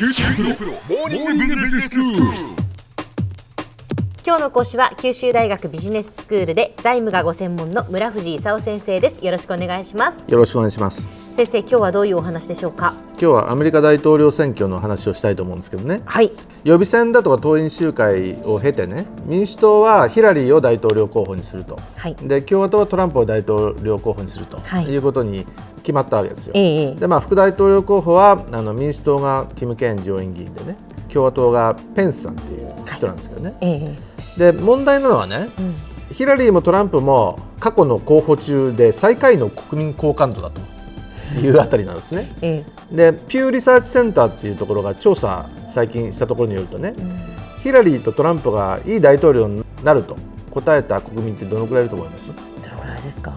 [0.00, 2.22] 九州大学モーニングビジネススクール。
[4.24, 9.22] 今日の講師は九州大学ビジネススクールで財務がご専門の村藤勲先生です。
[9.22, 10.24] よろしくお願いします。
[10.26, 11.06] よろしくお願いします。
[11.36, 12.94] 先生今日はどういうお話でしょうか？
[13.12, 16.00] 今日はアメリカ大統領選挙の話をしたいと思うんですけどね。
[16.06, 16.32] はい。
[16.64, 22.16] 予備選だとか党員集会を経てね民主党はヒラリーを大統領候補にすると、はい。
[22.22, 24.86] で共和党はトランプを大統領候補にすると、はい。
[24.86, 25.44] い、うことに
[25.82, 26.94] 決まったわけですよ、ええ。
[26.94, 30.76] でまあ副大統領候補はあの民主党がティム・ケーン上院議員でね
[31.12, 33.96] 共和党がペンスさんっていう人なんですけどね、え
[34.38, 34.52] え。
[34.52, 35.48] で問題なのはね、
[36.12, 40.60] ヒラリーもトランプも過去の候補中で最下位の国民好感度だと
[41.40, 42.32] いうあたりなんですね。
[42.42, 46.94] えでピューリサーチセンターっていうところが調査最近したところによるとね、
[47.62, 50.16] ヒラリーとトランプがいい大統領になると
[50.50, 52.32] 答えた国民ってどのくらいいると思います？
[52.58, 53.32] えどのくらいですか？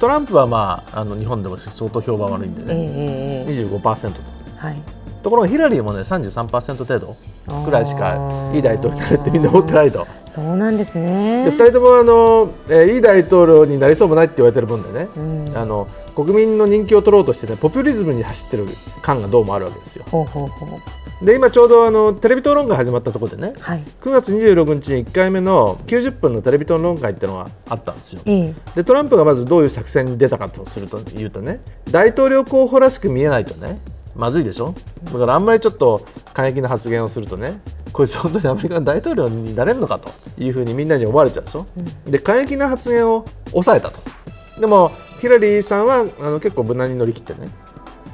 [0.00, 4.20] トランプはまああの日本でも相当評判悪いんでええね、ええ25%と。
[4.56, 4.82] はい。
[5.22, 7.16] ところがヒラリーもね33%程度
[7.64, 10.06] くらいしかいい大統領になるってみんな思ってないと。
[10.26, 11.44] そうなんですね。
[11.44, 15.08] で2人ともあの、えーいい大統領になりそうもないって言われてる分でね、
[15.54, 15.86] あの
[16.24, 18.66] 国民の人気を取ろうとしてねポピュリズムに走ってる
[19.02, 20.04] 感がどうもあるわけですよ。
[20.10, 21.24] ほうほうほう。
[21.24, 23.84] で今ちょうどあのテレビ討論会始まったところでねはい。
[24.00, 28.22] 9月26日に1回目の90分のテレビ討論会っていうのがあったんですよ。
[28.24, 28.54] ええ。
[28.76, 31.60] でトランプがまずどういう作戦に出たかとするというとね
[31.90, 33.78] 大統領候補らしく見えないとね
[34.16, 34.74] まずいでしょ？
[35.04, 37.60] だからあんまりちょっと過激な発言をするとね
[37.92, 41.66] こいつ本当にアメリカの大統領になれるのかというふうにみんなに思われちゃうでしょ、
[42.06, 44.00] で過激な発言を抑えたと。
[44.58, 47.50] でもヒラリーさんはあの結構無難に乗り切ってね。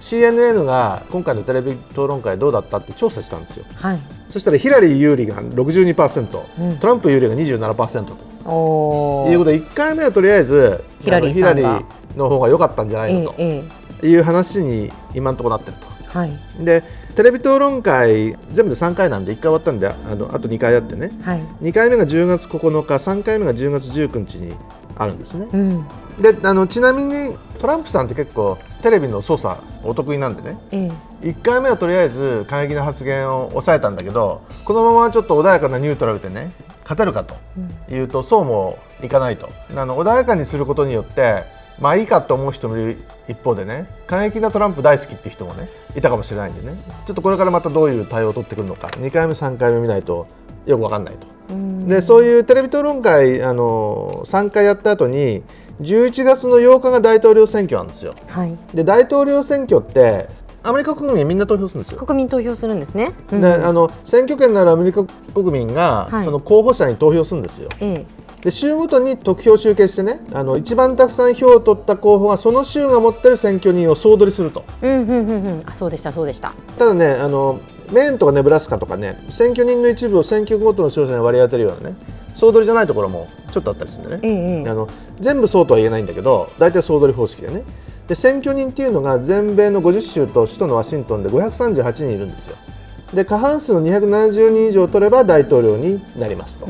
[0.00, 3.64] CNN が今回のテレビ討論会どうだったって調査したんですよ。
[3.76, 4.00] はい。
[4.28, 6.44] そしたらヒラリー有利が62%、ト。
[6.86, 8.12] ランプ有利が27%と
[9.30, 11.84] いうことで1回目はとりあえずヒラリー
[12.16, 13.42] の方が良かったんじゃないのと。
[14.06, 15.86] いう話に今のところなってると。
[16.14, 16.38] えはい。
[16.64, 16.82] で
[17.14, 21.12] テレビ討論会全部で3回なんで1回終わったんであのあと2回あってね。
[21.22, 21.42] はい。
[21.62, 24.52] 2回目が10月9日3回目が10月19日に
[24.96, 25.48] あるんですね。
[25.52, 25.86] うん。
[26.20, 30.58] であのちなみにトランプさんって結構テレビの操作お得意なんでね。
[30.70, 30.90] え
[31.22, 31.28] え。
[31.28, 37.34] 1回目はとりあえず過激な発言を抑えたんだけどこのままちょっと穏やかなニュートラルでね勝てるかと
[37.90, 39.48] いうと、そうもいかないと。
[39.76, 41.44] あの穏やかにすることによって
[41.80, 46.76] まあいいかと思う人もいる一方でね過激なトランプ大好きっていう人もねいたかもしれないんでね。
[47.06, 50.26] ちょっとこれからまたどういう対応を取ってくるのか2回目3回目見ないと
[50.66, 51.33] よく分かんないと。
[51.88, 55.42] でそういうテレビ討論会あの3回やった後に
[55.80, 58.14] 11月の8日が大統領選挙なんですよ。
[58.28, 60.28] はいで大統領選挙って
[60.62, 61.98] アメリカ国民みんな投票するんですよ。
[61.98, 67.68] 国民投票するんですね、うんであの選挙権のあるアメリカ国民が、はいその候補者に投票するんですよ。
[67.80, 68.06] え
[68.40, 74.64] で州ごとに得票集計してねあの一番たくさん票を取った候補がその州が持ってる選挙人を総取りすると。
[74.82, 77.58] えうんうんうんうんあそうでしたそうでしたただねあの
[77.92, 81.96] メーンとかネブラスカとかね選挙人の一部を選挙ごとの勝者に割り当てるようなね
[82.32, 84.20] 総取りじゃないところもちょっとあったりするんでね。
[84.22, 84.88] ええええあの
[85.20, 87.62] 全部そうとは言えないんだけど大体総取り方式でね。
[88.08, 92.56] で選挙人っていうのが全米の50州と首都のワシントンで538人いるんですよ。
[93.14, 96.68] で過半数の270人以上取れば大統領になりますと、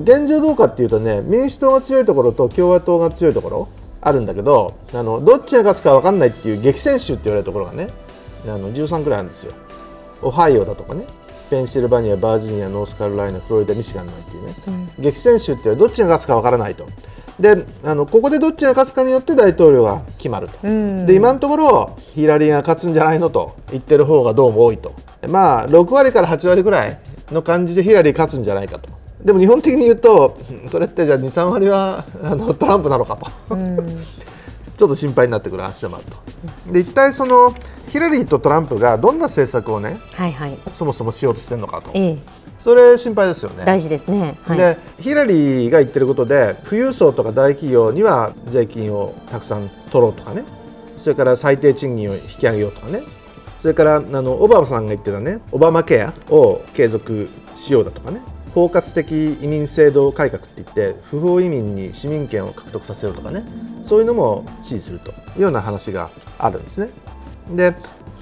[0.00, 3.68] 現状どうかっていうとね民主党が強いところと共和党が強いところ
[4.00, 7.88] あるんだけどあのどっちが勝つか分かんないっていう激戦州って言われるところがね
[8.44, 9.52] あの13くらいあるんですよ
[10.24, 11.04] オハイオだとかね。
[11.50, 14.54] ペンシルバニア、バージニア、ノースカロライナ、フロリダ、ミシガンなんていうね、
[14.98, 16.86] 激戦州っていうのはどっちが勝つかわからないと。
[17.38, 23.56] であのここでどっちが勝つかによって大統領が決まると、で今のところヒラリーが勝つんじゃないのと。
[23.70, 24.94] 言ってる方がどうも多いと。
[25.28, 26.98] まあ6割から8割ぐらい
[27.32, 28.88] の感じでヒラリー勝つんじゃないかと。
[29.24, 30.36] でも日本的に言うと
[30.68, 33.56] それってじゃあ23割はあのトランプなのかと、
[34.76, 36.04] ちょっと心配になってくる話でもある
[36.66, 36.72] と。
[36.72, 37.54] で一体その
[37.88, 40.58] ヒラリーとトランプがどんな政策をねはいはい。
[40.72, 41.90] そもそもしようとしてるのかと。
[41.94, 42.18] ええ。
[42.58, 43.64] それ心配ですよね。
[43.64, 44.36] 大事ですね。
[44.44, 44.58] はい。
[44.58, 50.44] でヒラリーが言ってることで富裕層とか大企業には税金をたくさん取ろうとかね。
[50.96, 53.02] それから最低賃金を引き上げようとかね。
[53.64, 58.20] それからあのオバマさんが言ってたねオバマケアを継続しようだとかね
[58.54, 59.02] 包括的
[59.42, 63.44] 移民制度改革って言って不法移民に市民権を獲得させようとかね
[63.82, 66.92] そういうのも支持するというような話があるんですね。
[67.50, 67.74] で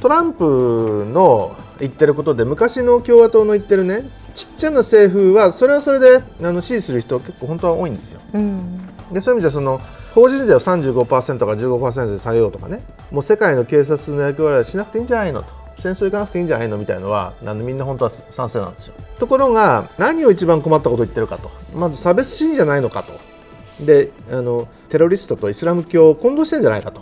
[0.00, 4.02] トランプの言ってることで昔の共和党の言ってるね
[4.34, 8.20] ちっちゃな政府はそれはそれであの支持する人結構本当は多いんですよ。
[8.34, 8.80] うん
[9.12, 9.80] でそういう意味ではその
[10.14, 12.82] 法人税を35%から15%で下げようとかね
[13.12, 16.78] もう世界の警察の役割はしなくていいんじゃないのと戦争行かなくていいんじゃないの？
[16.78, 18.94] みたいのはあのみんな本当は賛成なんですよ。
[19.18, 21.50] ところが何を一番困ったことを言ってるかと。
[21.74, 23.12] まず差別主義じゃないのかと。
[23.84, 27.00] であのテロリストとイスラム教を混同してんじゃないかと、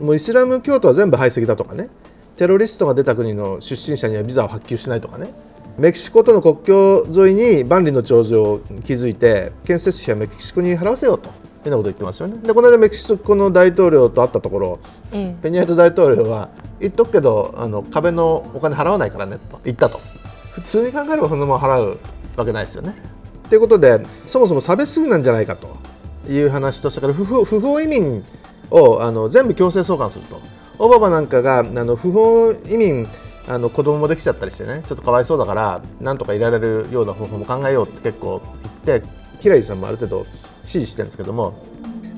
[0.00, 1.88] もうイスラム教徒は全部排斥だとかね。
[2.36, 5.32] テロリストが出た国の出身者にはビザを発給しないとかね。
[5.78, 11.30] メキシコとの国境沿いに万里の長城を築いて建設費はメキシコに払わせようと。
[11.64, 12.38] いうようなことを言ってますよね。
[12.38, 14.80] でこの間メキシコの大統領と会ったところ、
[15.12, 16.48] えペニャート大統領は
[16.82, 20.00] 言っとくけどあの壁のお金払わないからねと言ったと
[20.50, 21.98] 普通に考えればそんなもん払う
[22.36, 22.94] わけないですよね。
[23.48, 25.76] ということでそもそも差別主義なんじゃないかと
[26.28, 28.24] いう話とそれから不法不法移民
[28.70, 30.40] をあの全部強制送還すると
[30.78, 33.06] オバマなんかがあの不法移民
[33.46, 38.42] あの子供もできちゃったりしてねちょっとかわいそうだからなんとかいられるような方法も考えようって結構
[38.86, 39.06] 言って
[39.40, 40.26] ヒラリーさんもある程度
[40.64, 41.54] 支持してるんですけども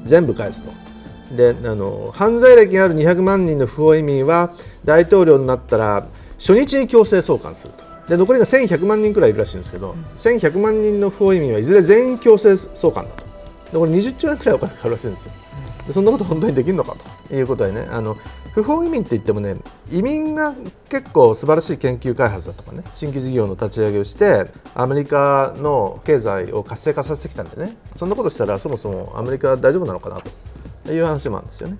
[0.04, 0.93] 全部返すと。
[1.32, 4.52] であの犯罪歴がある200万人の不法移民は
[4.84, 6.06] 大統領になったら
[6.38, 7.84] 初日に強制送還すると。
[8.08, 13.24] で残りが1100万人くらいいるらしいんですけど、1100万人の不法移民はいずれ全員強制送還だと。
[13.72, 15.32] でこれ20兆円くらいお金かかるらしいんですよ。
[15.86, 16.94] でそんなこと本当にできるのか
[17.28, 17.34] と。
[17.34, 18.16] いうことでねあの
[18.52, 19.56] 不法移民って言ってもね
[19.90, 20.54] 移民が
[20.90, 27.76] 結構素晴らしい研究開発だとかね新規事業の立ち上げをしてアメリカの経済を活性化させてきたんでね。
[27.96, 30.30] そんなことしたらそもそもアメリカは大丈夫なのかなと
[30.92, 31.78] いう話もあるんですよね。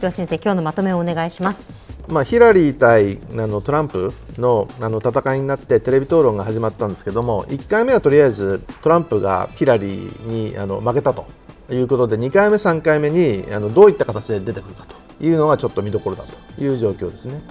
[0.00, 1.68] では先生今日のまとめをお願いします
[2.08, 11.26] まあ、ヒラリー対あのトランプのあの戦いになってテレビ討論が始まったんですけども1回目はとりあえずトランプがヒラリーにあの負けたと
[11.70, 17.42] いうことで2回目、3回目にあのどういった形で出てくるかというのがちょっと見どころだという状況ですね。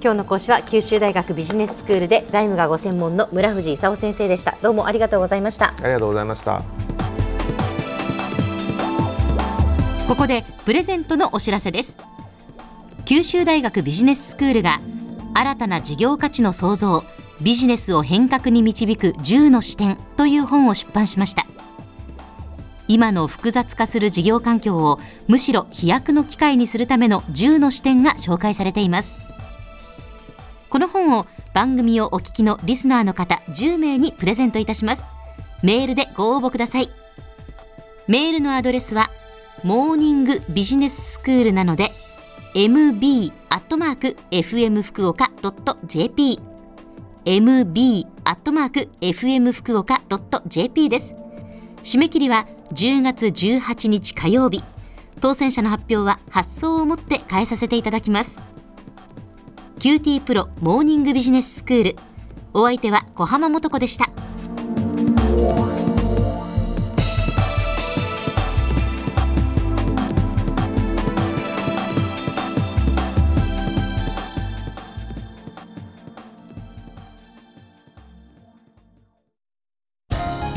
[0.00, 6.87] 今日の講師は九州大学ビジネススクールで財務がご専門の村藤勲先生でしたどうもありがとうございましたありがとうございました。
[10.08, 11.98] ここでプレゼントのお知らせです。
[13.04, 14.80] 九州大学ビジネススクールが
[15.34, 17.04] 新たな事業価値の創造
[17.42, 21.44] ビジネスを変革に導く10の視点という本を出版しました。
[22.88, 29.18] 今の複雑化する事業環境をむしろ飛躍の機会にするための10の視点が紹介されています。
[30.70, 35.04] この本を番組をお聞きのリスナーの方10名にプレゼントいたします。
[35.62, 36.88] メールでご応募ください。
[38.06, 39.10] メールのアドレスは
[39.64, 41.90] モーニングビジネススクールなので
[42.54, 45.30] mb アットマーク fm 福岡
[45.86, 46.40] .jp
[47.24, 50.00] mb アットマーク fm 福岡
[50.46, 51.16] .jp です。
[51.82, 54.62] 締め切りは10月18日火曜日。
[55.20, 58.40] 当選者の発表は発送をもって返させていただきます。
[59.78, 61.96] QT プロモーニングビジネススクール。
[62.54, 64.06] お相手は小浜もとこでした。